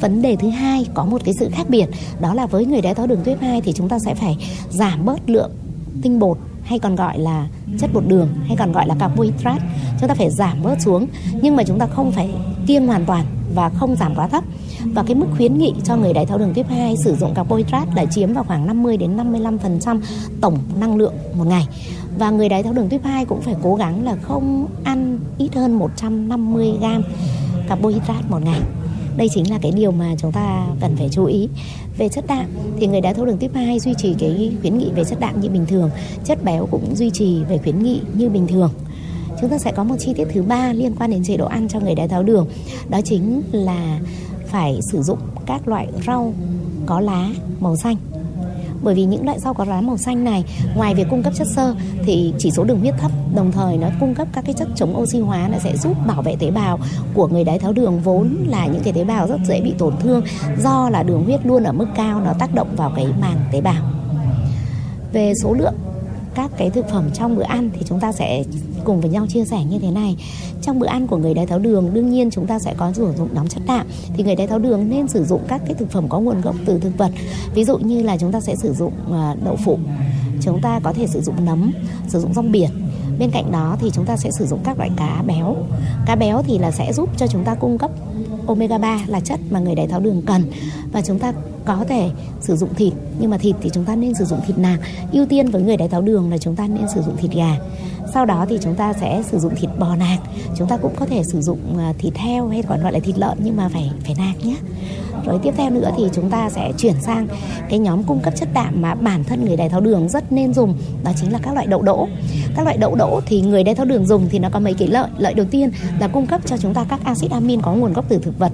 [0.00, 1.86] vấn đề thứ hai có một cái sự khác biệt,
[2.20, 4.36] đó là với người đái tháo đường tuyếp 2 thì chúng ta sẽ phải
[4.70, 5.50] giảm bớt lượng
[6.02, 9.64] tinh bột hay còn gọi là chất bột đường hay còn gọi là carbohydrate.
[10.00, 11.06] Chúng ta phải giảm bớt xuống,
[11.42, 12.30] nhưng mà chúng ta không phải
[12.66, 14.44] kiêng hoàn toàn và không giảm quá thấp.
[14.84, 17.92] Và cái mức khuyến nghị cho người đái tháo đường tuyếp 2 sử dụng carbohydrate
[17.94, 20.00] là chiếm vào khoảng 50 đến 55%
[20.40, 21.66] tổng năng lượng một ngày.
[22.18, 25.54] Và người đái tháo đường tuyếp 2 cũng phải cố gắng là không ăn ít
[25.54, 27.02] hơn 150 gram
[27.68, 28.60] carbohydrate một ngày
[29.16, 31.48] đây chính là cái điều mà chúng ta cần phải chú ý.
[31.98, 32.46] Về chất đạm,
[32.78, 35.40] thì người đái tháo đường tuyếp 2 duy trì cái khuyến nghị về chất đạm
[35.40, 35.90] như bình thường.
[36.24, 38.70] Chất béo cũng duy trì về khuyến nghị như bình thường.
[39.40, 41.68] Chúng ta sẽ có một chi tiết thứ ba liên quan đến chế độ ăn
[41.68, 42.48] cho người đái tháo đường.
[42.88, 44.00] Đó chính là
[44.46, 46.34] phải sử dụng các loại rau
[46.86, 47.96] có lá màu xanh
[48.82, 51.46] bởi vì những loại rau có lá màu xanh này, ngoài việc cung cấp chất
[51.56, 54.68] xơ, thì chỉ số đường huyết thấp, đồng thời nó cung cấp các cái chất
[54.76, 56.78] chống oxy hóa nó sẽ giúp bảo vệ tế bào
[57.14, 59.94] của người đái tháo đường, vốn là những cái tế bào rất dễ bị tổn
[60.00, 60.24] thương,
[60.58, 63.60] do là đường huyết luôn ở mức cao, nó tác động vào cái màng tế
[63.60, 63.82] bào.
[65.12, 65.74] Về số lượng
[66.34, 68.44] các cái thực phẩm trong bữa ăn thì chúng ta sẽ
[68.86, 70.16] cùng với nhau chia sẻ như thế này.
[70.62, 73.12] Trong bữa ăn của người đái tháo đường, đương nhiên chúng ta sẽ có sử
[73.18, 73.86] dụng đóng chất đạm.
[74.16, 76.56] Thì người đái tháo đường nên sử dụng các cái thực phẩm có nguồn gốc
[76.66, 77.10] từ thực vật.
[77.54, 79.78] Ví dụ như là chúng ta sẽ sử dụng à, đậu phụ.
[80.40, 81.72] Chúng ta có thể sử dụng nấm,
[82.08, 82.70] sử dụng rong biển.
[83.18, 85.56] Bên cạnh đó thì chúng ta sẽ sử dụng các loại cá béo.
[86.06, 87.90] Cá béo thì là sẽ giúp cho chúng ta cung cấp
[88.46, 90.42] omega 3 là chất mà người đái tháo đường cần.
[90.92, 91.32] Và chúng ta
[91.64, 94.58] có thể sử dụng thịt, nhưng mà thịt thì chúng ta nên sử dụng thịt
[94.58, 94.80] nạc.
[95.12, 97.56] Ưu tiên với người đái tháo đường là chúng ta nên sử dụng thịt gà.
[98.14, 100.18] Sau đó thì chúng ta sẽ sử dụng thịt bò nạc.
[100.58, 103.18] Chúng ta cũng có thể sử dụng à, thịt heo hay còn gọi là thịt
[103.18, 104.56] lợn nhưng mà phải phải nạc nhé
[105.24, 107.28] rồi tiếp theo nữa thì chúng ta sẽ chuyển sang
[107.68, 110.54] cái nhóm cung cấp chất đạm mà bản thân người đái tháo đường rất nên
[110.54, 110.74] dùng,
[111.04, 112.08] đó chính là các loại đậu đỗ.
[112.56, 114.88] Các loại đậu đỗ thì người đái tháo đường dùng thì nó có mấy cái
[114.88, 117.92] lợi lợi đầu tiên là cung cấp cho chúng ta các axit amin có nguồn
[117.92, 118.52] gốc từ thực vật.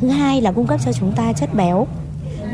[0.00, 1.86] Thứ hai là cung cấp cho chúng ta chất béo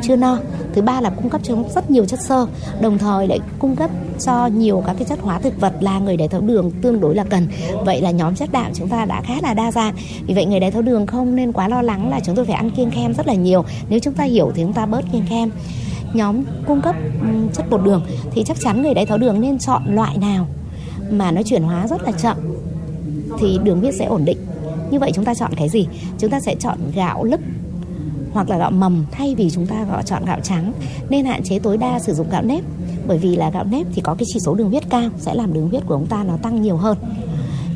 [0.09, 0.39] chưa no.
[0.75, 2.47] Thứ ba là cung cấp cho rất nhiều chất xơ,
[2.81, 3.91] đồng thời lại cung cấp
[4.21, 7.15] cho nhiều các cái chất hóa thực vật là người đái tháo đường tương đối
[7.15, 7.49] là cần.
[7.85, 9.95] Vậy là nhóm chất đạm chúng ta đã khá là đa dạng.
[10.27, 12.55] Vì vậy người đái tháo đường không nên quá lo lắng là chúng tôi phải
[12.55, 13.65] ăn kiêng khem rất là nhiều.
[13.89, 15.51] Nếu chúng ta hiểu thì chúng ta bớt kiêng khem.
[16.15, 16.95] Nhóm cung cấp
[17.55, 20.47] chất bột đường thì chắc chắn người đái tháo đường nên chọn loại nào
[21.11, 22.37] mà nó chuyển hóa rất là chậm
[23.39, 24.39] thì đường huyết sẽ ổn định.
[24.91, 25.87] Như vậy chúng ta chọn cái gì?
[26.19, 27.41] Chúng ta sẽ chọn gạo lứt
[28.37, 30.73] hoặc là gạo mầm thay vì chúng ta gọi chọn gạo trắng.
[31.09, 32.65] Nên hạn chế tối đa sử dụng gạo nếp
[33.07, 35.53] bởi vì là gạo nếp thì có cái chỉ số đường huyết cao sẽ làm
[35.53, 36.99] đường huyết của chúng ta nó tăng nhiều hơn.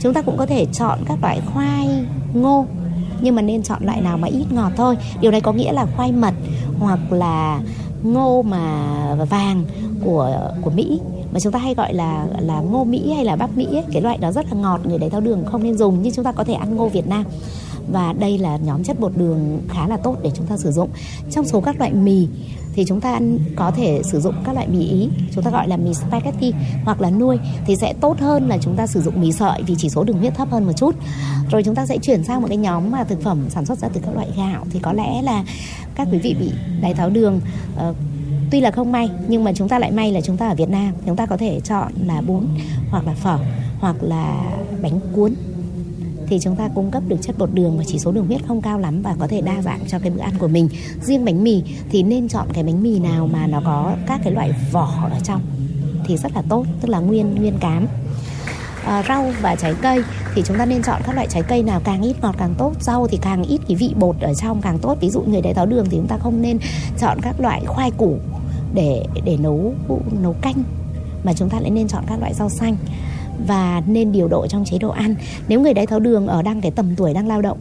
[0.01, 1.89] Chúng ta cũng có thể chọn các loại khoai
[2.35, 2.67] ngô
[3.21, 4.97] nhưng mà nên chọn loại nào mà ít ngọt thôi.
[5.21, 6.35] Điều này có nghĩa là khoai mật
[6.79, 7.61] hoặc là
[8.03, 8.87] ngô mà
[9.31, 9.65] vàng
[10.05, 11.01] của của Mỹ.
[11.33, 14.03] Mà chúng ta hay gọi là là ngô Mỹ hay là bắp Mỹ ấy, cái
[14.03, 16.33] loại đó rất là ngọt người đái tháo đường không nên dùng nhưng chúng ta
[16.33, 17.25] có thể ăn ngô Việt Nam
[17.93, 20.91] và đây là nhóm chất bột đường khá là tốt để chúng ta sử dụng.
[21.31, 22.29] Trong số các loại mì
[22.75, 23.21] thì chúng ta
[23.57, 26.53] có thể sử dụng các loại mì ý chúng ta gọi là mì spaghetti
[26.85, 29.75] hoặc là nuôi thì sẽ tốt hơn là chúng ta sử dụng mì sợi vì
[29.79, 30.95] chỉ số đường huyết thấp hơn một chút.
[31.51, 33.89] Rồi chúng ta sẽ chuyển sang một cái nhóm mà thực phẩm sản xuất ra
[33.89, 34.65] từ các loại gạo.
[34.71, 35.45] Thì có lẽ là
[35.95, 37.41] các quý vị bị đái tháo đường
[37.89, 37.97] uh,
[38.51, 40.69] tuy là không may nhưng mà chúng ta lại may là chúng ta ở Việt
[40.69, 40.93] Nam.
[41.07, 42.47] Chúng ta có thể chọn là bún
[42.91, 43.39] hoặc là phở
[43.81, 44.43] hoặc là
[44.83, 45.35] bánh cuốn
[46.31, 48.63] thì chúng ta cung cấp được chất bột đường và chỉ số đường huyết không
[48.63, 50.69] cao lắm và có thể đa dạng cho cái bữa ăn của mình.
[51.03, 54.33] Riêng bánh mì thì nên chọn cái bánh mì nào mà nó có các cái
[54.33, 55.43] loại vỏ ở trong
[56.05, 57.87] thì rất là tốt tức là nguyên nguyên cám.
[58.85, 60.03] À, rau và trái cây
[60.35, 62.73] thì chúng ta nên chọn các loại trái cây nào càng ít ngọt càng tốt.
[62.81, 64.97] Rau thì càng ít cái vị bột ở trong càng tốt.
[65.01, 66.59] Ví dụ người đái tháo đường thì chúng ta không nên
[66.99, 68.17] chọn các loại khoai củ
[68.75, 69.75] để để nấu
[70.23, 70.63] nấu canh
[71.25, 72.77] mà chúng ta lại nên chọn các loại rau xanh
[73.47, 75.15] và nên điều độ trong chế độ ăn
[75.49, 77.59] nếu người đái tháo đường ở đang cái tầm tuổi đang lao động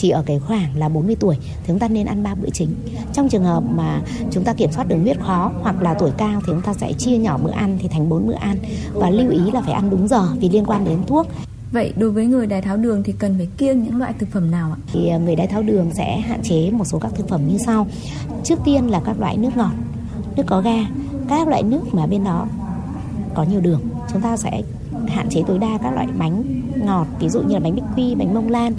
[0.00, 2.74] chỉ ở cái khoảng là 40 tuổi thì chúng ta nên ăn ba bữa chính.
[3.12, 6.40] Trong trường hợp mà chúng ta kiểm soát đường huyết khó hoặc là tuổi cao
[6.40, 8.56] thì chúng ta sẽ chia nhỏ bữa ăn thì thành 4 bữa ăn
[8.92, 11.26] và lưu ý là phải ăn đúng giờ vì liên quan đến thuốc.
[11.72, 14.50] Vậy đối với người đái tháo đường thì cần phải kiêng những loại thực phẩm
[14.50, 14.78] nào ạ?
[14.92, 17.58] Thì à, người đái tháo đường sẽ hạn chế một số các thực phẩm như
[17.66, 17.86] sau.
[18.44, 19.72] Trước tiên là các loại nước ngọt,
[20.36, 20.78] nước có ga,
[21.28, 22.46] các loại nước mà bên đó
[23.34, 23.80] có nhiều đường.
[24.12, 24.62] Chúng ta sẽ
[25.10, 28.14] hạn chế tối đa các loại bánh ngọt, ví dụ như là bánh bích quy,
[28.14, 28.72] bánh mông lan,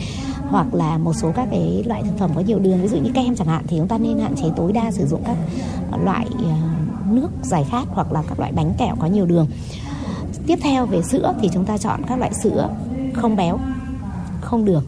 [0.50, 3.12] hoặc là một số các cái loại thực phẩm có nhiều đường, ví dụ như
[3.14, 5.38] kem chẳng hạn, thì chúng ta nên hạn chế tối đa sử dụng các
[6.06, 6.52] loại ờ,
[7.12, 9.48] nước giải khát hoặc là các loại bánh kẹo có nhiều đường.
[10.48, 12.70] Tiếp theo về sữa thì chúng ta chọn các loại sữa
[13.14, 13.60] không béo,
[14.42, 14.84] không đường,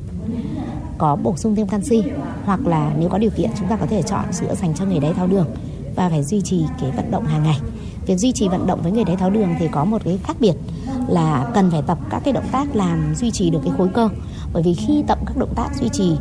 [0.97, 2.03] có bổ sung thêm canxi,
[2.45, 4.99] hoặc là nếu có điều kiện, chúng ta có thể chọn sữa dành cho người
[4.99, 5.47] đái tháo đường
[5.95, 7.59] và phải duy trì cái vận động hàng ngày
[8.05, 10.37] việc duy trì vận động với người đái tháo đường thì có một cái khác
[10.39, 10.53] biệt
[11.07, 14.09] là cần phải tập các cái động tác làm duy trì được cái khối cơ
[14.53, 16.15] bởi vì khi tập các động tác duy trì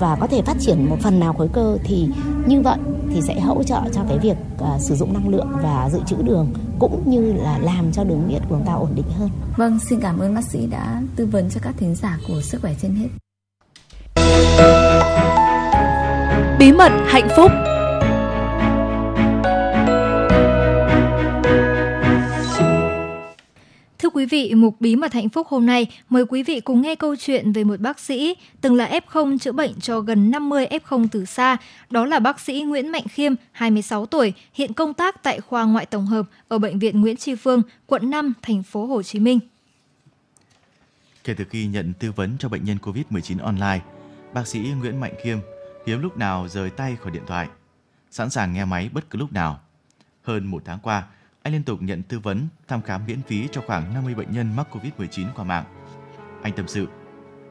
[0.00, 2.08] và có thể phát triển một phần nào khối cơ thì
[2.46, 2.78] như vậy
[3.14, 6.16] thì sẽ hỗ trợ cho cái việc uh, sử dụng năng lượng và dự trữ
[6.22, 9.30] đường cũng như là làm cho đường huyết của chúng ta ổn định hơn.
[9.56, 12.60] Vâng, xin cảm ơn bác sĩ đã tư vấn cho các thính giả của sức
[12.62, 13.08] khỏe trên hết.
[16.58, 17.50] Bí mật hạnh phúc
[24.22, 27.16] quý vị, mục Bí mật hạnh phúc hôm nay mời quý vị cùng nghe câu
[27.16, 31.24] chuyện về một bác sĩ từng là F0 chữa bệnh cho gần 50 F0 từ
[31.24, 31.56] xa.
[31.90, 35.86] Đó là bác sĩ Nguyễn Mạnh Khiêm, 26 tuổi, hiện công tác tại khoa ngoại
[35.86, 39.38] tổng hợp ở Bệnh viện Nguyễn Tri Phương, quận 5, thành phố Hồ Chí Minh.
[41.24, 43.80] Kể từ khi nhận tư vấn cho bệnh nhân COVID-19 online,
[44.34, 45.38] bác sĩ Nguyễn Mạnh Khiêm
[45.86, 47.48] hiếm lúc nào rời tay khỏi điện thoại,
[48.10, 49.60] sẵn sàng nghe máy bất cứ lúc nào.
[50.22, 51.04] Hơn một tháng qua,
[51.42, 54.56] anh liên tục nhận tư vấn, thăm khám miễn phí cho khoảng 50 bệnh nhân
[54.56, 55.64] mắc Covid-19 qua mạng.
[56.42, 56.86] Anh tâm sự,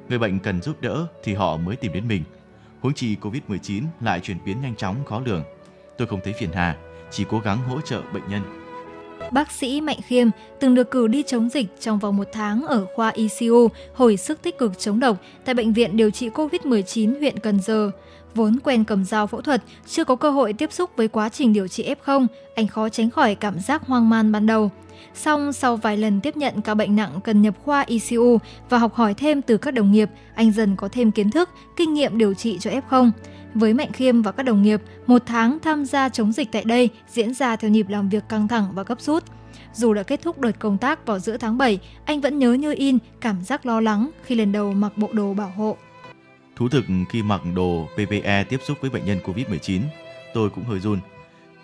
[0.09, 2.23] người bệnh cần giúp đỡ thì họ mới tìm đến mình.
[2.81, 5.43] Huống chi Covid-19 lại chuyển biến nhanh chóng khó lường.
[5.97, 6.77] Tôi không thấy phiền hà,
[7.11, 8.41] chỉ cố gắng hỗ trợ bệnh nhân.
[9.31, 10.27] Bác sĩ Mạnh Khiêm
[10.59, 14.41] từng được cử đi chống dịch trong vòng một tháng ở khoa ICU hồi sức
[14.41, 17.91] tích cực chống độc tại Bệnh viện điều trị COVID-19 huyện Cần Giờ.
[18.35, 21.53] Vốn quen cầm dao phẫu thuật, chưa có cơ hội tiếp xúc với quá trình
[21.53, 24.71] điều trị F0, anh khó tránh khỏi cảm giác hoang man ban đầu.
[25.15, 28.37] Song sau vài lần tiếp nhận ca bệnh nặng cần nhập khoa ICU
[28.69, 31.93] và học hỏi thêm từ các đồng nghiệp, anh dần có thêm kiến thức, kinh
[31.93, 33.11] nghiệm điều trị cho F0.
[33.53, 36.89] Với Mạnh Khiêm và các đồng nghiệp, một tháng tham gia chống dịch tại đây
[37.07, 39.23] diễn ra theo nhịp làm việc căng thẳng và gấp rút.
[39.73, 42.73] Dù đã kết thúc đợt công tác vào giữa tháng 7, anh vẫn nhớ như
[42.73, 45.77] in cảm giác lo lắng khi lần đầu mặc bộ đồ bảo hộ.
[46.55, 49.81] Thú thực khi mặc đồ PPE tiếp xúc với bệnh nhân COVID-19,
[50.33, 50.99] tôi cũng hơi run.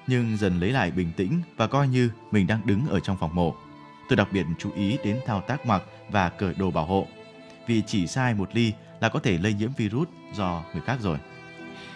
[0.08, 3.36] Nhưng dần lấy lại bình tĩnh và coi như mình đang đứng ở trong phòng
[3.36, 3.56] mổ.
[4.10, 7.08] Tôi đặc biệt chú ý đến thao tác mặc và cởi đồ bảo hộ.
[7.68, 11.18] Vì chỉ sai một ly là có thể lây nhiễm virus do người khác rồi.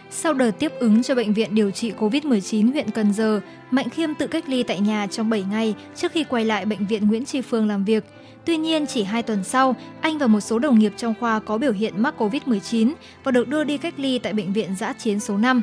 [0.09, 4.15] Sau đợt tiếp ứng cho bệnh viện điều trị COVID-19 huyện Cần Giờ, Mạnh Khiêm
[4.15, 7.25] tự cách ly tại nhà trong 7 ngày trước khi quay lại bệnh viện Nguyễn
[7.25, 8.03] Tri Phương làm việc–
[8.45, 11.57] Tuy nhiên, chỉ 2 tuần sau, anh và một số đồng nghiệp trong khoa có
[11.57, 15.19] biểu hiện mắc COVID-19 và được đưa đi cách ly tại bệnh viện giã chiến
[15.19, 15.61] số 5.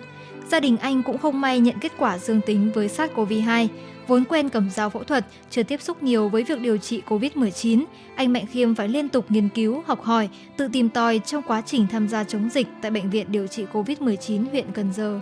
[0.51, 3.69] gia đình anh cũng không may nhận kết quả dương tính với SARS-CoV-2.
[4.07, 7.85] Vốn quen cầm dao phẫu thuật, chưa tiếp xúc nhiều với việc điều trị COVID-19,
[8.17, 11.63] anh Mạnh Khiêm phải liên tục nghiên cứu, học hỏi, tự tìm tòi trong quá
[11.67, 15.21] trình tham gia chống dịch tại Bệnh viện điều trị COVID-19 huyện Cần Giờ.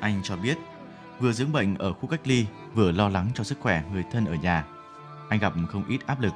[0.00, 0.58] Anh cho biết,
[1.20, 2.44] vừa dưỡng bệnh ở khu cách ly,
[2.74, 4.64] vừa lo lắng cho sức khỏe người thân ở nhà.
[5.28, 6.32] Anh gặp không ít áp lực.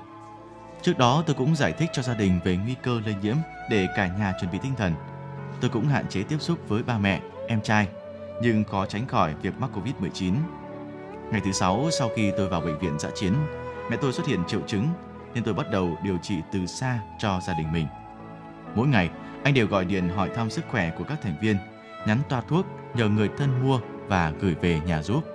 [0.82, 3.36] Trước đó tôi cũng giải thích cho gia đình về nguy cơ lây nhiễm
[3.70, 4.92] để cả nhà chuẩn bị tinh thần.
[5.60, 7.88] Tôi cũng hạn chế tiếp xúc với ba mẹ, em trai,
[8.42, 10.34] nhưng khó tránh khỏi việc mắc Covid-19.
[11.30, 13.32] Ngày thứ sáu sau khi tôi vào bệnh viện dã chiến,
[13.90, 14.88] mẹ tôi xuất hiện triệu chứng
[15.34, 17.86] nên tôi bắt đầu điều trị từ xa cho gia đình mình.
[18.74, 19.10] Mỗi ngày,
[19.44, 21.56] anh đều gọi điện hỏi thăm sức khỏe của các thành viên,
[22.06, 25.31] nhắn toa thuốc nhờ người thân mua và gửi về nhà giúp.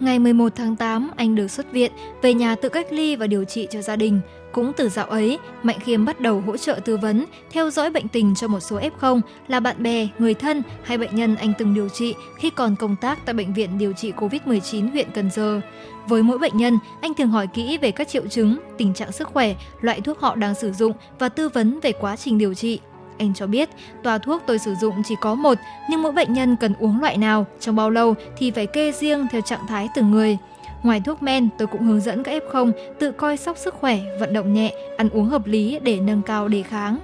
[0.00, 3.44] Ngày 11 tháng 8, anh được xuất viện, về nhà tự cách ly và điều
[3.44, 4.20] trị cho gia đình.
[4.52, 8.08] Cũng từ dạo ấy, Mạnh Khiêm bắt đầu hỗ trợ tư vấn, theo dõi bệnh
[8.08, 11.74] tình cho một số F0 là bạn bè, người thân hay bệnh nhân anh từng
[11.74, 15.60] điều trị khi còn công tác tại Bệnh viện điều trị COVID-19 huyện Cần Giờ.
[16.08, 19.28] Với mỗi bệnh nhân, anh thường hỏi kỹ về các triệu chứng, tình trạng sức
[19.28, 22.80] khỏe, loại thuốc họ đang sử dụng và tư vấn về quá trình điều trị.
[23.18, 23.68] Anh cho biết,
[24.02, 25.58] tòa thuốc tôi sử dụng chỉ có một,
[25.90, 29.26] nhưng mỗi bệnh nhân cần uống loại nào, trong bao lâu thì phải kê riêng
[29.30, 30.38] theo trạng thái từng người.
[30.82, 34.32] Ngoài thuốc men, tôi cũng hướng dẫn các F0 tự coi sóc sức khỏe, vận
[34.32, 36.98] động nhẹ, ăn uống hợp lý để nâng cao đề kháng.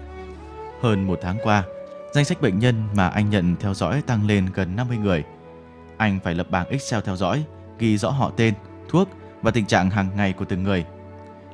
[0.81, 1.65] Hơn một tháng qua,
[2.15, 5.25] danh sách bệnh nhân mà anh nhận theo dõi tăng lên gần 50 người.
[5.97, 7.45] Anh phải lập bảng Excel theo dõi,
[7.79, 8.55] ghi rõ họ tên,
[8.89, 9.09] thuốc
[9.43, 10.85] và tình trạng hàng ngày của từng người.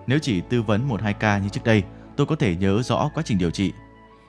[0.07, 1.83] Nếu chỉ tư vấn 1-2 ca như trước đây,
[2.17, 3.73] tôi có thể nhớ rõ quá trình điều trị.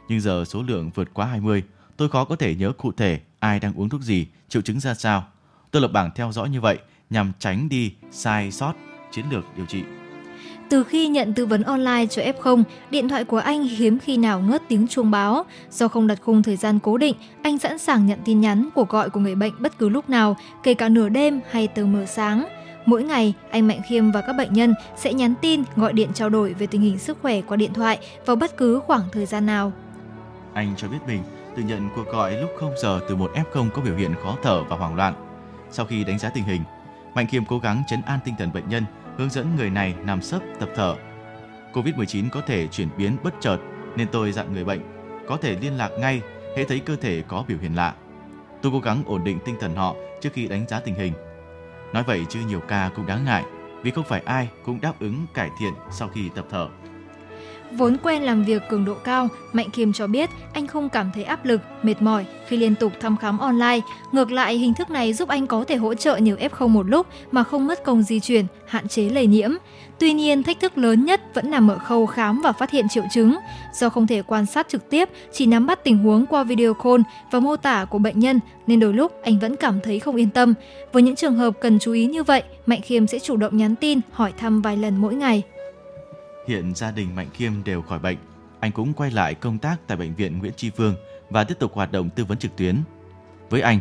[0.10, 1.64] Nhưng giờ số lượng vượt quá 20,
[1.98, 4.94] tôi khó có thể nhớ cụ thể ai đang uống thuốc gì, triệu chứng ra
[4.94, 5.28] sao.
[5.72, 6.78] Tôi lập bảng theo dõi như vậy
[7.10, 8.74] nhằm tránh đi sai sót
[9.12, 9.84] chiến lược điều trị.
[10.70, 14.40] Từ khi nhận tư vấn online cho F0, điện thoại của anh hiếm khi nào
[14.40, 15.46] ngớt tiếng chuông báo.
[15.72, 18.90] Do không đặt khung thời gian cố định, anh sẵn sàng nhận tin nhắn, cuộc
[18.90, 22.06] gọi của người bệnh bất cứ lúc nào, kể cả nửa đêm hay từ mờ
[22.06, 22.48] sáng.
[22.86, 26.30] Mỗi ngày, anh Mạnh Khiêm và các bệnh nhân sẽ nhắn tin, gọi điện trao
[26.30, 29.46] đổi về tình hình sức khỏe qua điện thoại vào bất cứ khoảng thời gian
[29.46, 29.72] nào.
[30.54, 31.24] Anh cho biết mình
[31.56, 34.64] từng nhận cuộc gọi lúc 0 giờ từ một F0 có biểu hiện khó thở
[34.64, 35.14] và hoảng loạn.
[35.72, 36.64] Sau khi đánh giá tình hình,
[37.16, 38.84] Mạnh Khiêm cố gắng chấn an tinh thần bệnh nhân,
[39.18, 40.96] hướng dẫn người này nằm sấp tập thở.
[41.74, 43.58] Covid-19 có thể chuyển biến bất chợt
[43.96, 44.82] nên tôi dặn người bệnh
[45.28, 46.22] có thể liên lạc ngay
[46.58, 47.96] hễ thấy cơ thể có biểu hiện lạ.
[48.62, 51.14] Tôi cố gắng ổn định tinh thần họ trước khi đánh giá tình hình.
[51.94, 53.44] Nói vậy chứ nhiều ca cũng đáng ngại
[53.82, 56.70] vì không phải ai cũng đáp ứng cải thiện sau khi tập thở.
[57.72, 61.24] Vốn quen làm việc cường độ cao, Mạnh Kim cho biết anh không cảm thấy
[61.24, 63.80] áp lực, mệt mỏi khi liên tục thăm khám online.
[64.12, 67.08] Ngược lại, hình thức này giúp anh có thể hỗ trợ nhiều F0 một lúc
[67.32, 69.52] mà không mất công di chuyển, hạn chế lây nhiễm.
[70.00, 73.04] Tuy nhiên, thách thức lớn nhất vẫn nằm ở khâu khám và phát hiện triệu
[73.14, 73.38] chứng.
[73.74, 77.02] Do không thể quan sát trực tiếp, chỉ nắm bắt tình huống qua video call
[77.32, 80.30] và mô tả của bệnh nhân, nên đôi lúc anh vẫn cảm thấy không yên
[80.30, 80.54] tâm.
[80.94, 83.76] Với những trường hợp cần chú ý như vậy, Mạnh Khiêm sẽ chủ động nhắn
[83.76, 85.44] tin, hỏi thăm vài lần mỗi ngày.
[86.50, 88.18] Hiện gia đình Mạnh Khiêm đều khỏi bệnh.
[88.60, 90.96] Anh cũng quay lại công tác tại bệnh viện Nguyễn Tri Phương
[91.30, 92.82] và tiếp tục hoạt động tư vấn trực tuyến.
[93.50, 93.80] Với anh,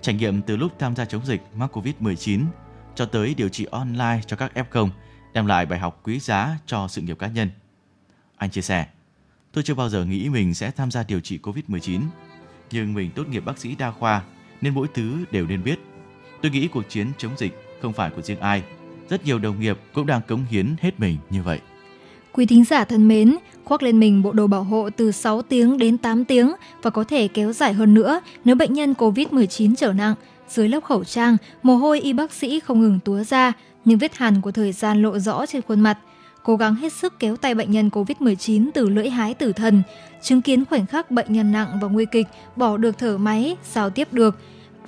[0.00, 2.44] trải nghiệm từ lúc tham gia chống dịch mắc Covid-19
[2.94, 4.88] cho tới điều trị online cho các F0
[5.34, 7.50] đem lại bài học quý giá cho sự nghiệp cá nhân.
[8.36, 8.86] Anh chia sẻ,
[9.52, 12.00] tôi chưa bao giờ nghĩ mình sẽ tham gia điều trị Covid-19,
[12.70, 14.22] nhưng mình tốt nghiệp bác sĩ đa khoa
[14.60, 15.78] nên mỗi thứ đều nên biết.
[16.42, 18.62] Tôi nghĩ cuộc chiến chống dịch không phải của riêng ai,
[19.08, 21.60] rất nhiều đồng nghiệp cũng đang cống hiến hết mình như vậy.
[22.32, 25.78] Quý thính giả thân mến, khoác lên mình bộ đồ bảo hộ từ 6 tiếng
[25.78, 29.92] đến 8 tiếng và có thể kéo dài hơn nữa nếu bệnh nhân COVID-19 trở
[29.92, 30.14] nặng.
[30.48, 33.52] Dưới lớp khẩu trang, mồ hôi y bác sĩ không ngừng túa ra,
[33.84, 35.98] nhưng vết hàn của thời gian lộ rõ trên khuôn mặt.
[36.42, 39.82] Cố gắng hết sức kéo tay bệnh nhân COVID-19 từ lưỡi hái tử thần,
[40.22, 43.90] chứng kiến khoảnh khắc bệnh nhân nặng và nguy kịch, bỏ được thở máy, giao
[43.90, 44.36] tiếp được,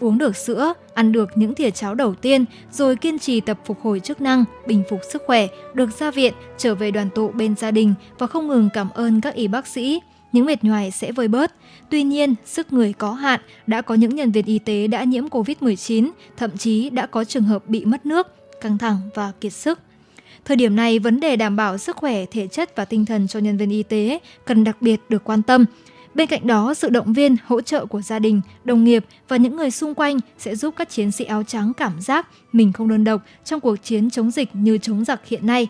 [0.03, 3.81] uống được sữa, ăn được những thìa cháo đầu tiên, rồi kiên trì tập phục
[3.83, 7.57] hồi chức năng, bình phục sức khỏe, được ra viện, trở về đoàn tụ bên
[7.57, 10.01] gia đình và không ngừng cảm ơn các y bác sĩ.
[10.33, 11.55] Những mệt nhoài sẽ vơi bớt.
[11.91, 15.27] Tuy nhiên, sức người có hạn, đã có những nhân viên y tế đã nhiễm
[15.27, 18.27] COVID-19, thậm chí đã có trường hợp bị mất nước,
[18.61, 19.79] căng thẳng và kiệt sức.
[20.45, 23.39] Thời điểm này, vấn đề đảm bảo sức khỏe, thể chất và tinh thần cho
[23.39, 25.65] nhân viên y tế cần đặc biệt được quan tâm.
[26.15, 29.57] Bên cạnh đó, sự động viên, hỗ trợ của gia đình, đồng nghiệp và những
[29.57, 33.05] người xung quanh sẽ giúp các chiến sĩ áo trắng cảm giác mình không đơn
[33.05, 35.69] độc trong cuộc chiến chống dịch như chống giặc hiện nay.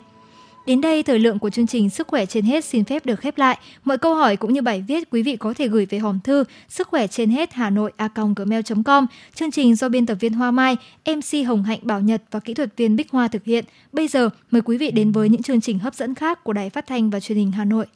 [0.66, 3.38] Đến đây, thời lượng của chương trình Sức khỏe trên hết xin phép được khép
[3.38, 3.58] lại.
[3.84, 6.44] Mọi câu hỏi cũng như bài viết quý vị có thể gửi về hòm thư
[6.68, 9.06] sức khỏe trên hết hà nội a gmail.com.
[9.34, 10.76] Chương trình do biên tập viên Hoa Mai,
[11.06, 13.64] MC Hồng Hạnh Bảo Nhật và kỹ thuật viên Bích Hoa thực hiện.
[13.92, 16.70] Bây giờ, mời quý vị đến với những chương trình hấp dẫn khác của Đài
[16.70, 17.86] Phát thanh và Truyền hình Hà Nội.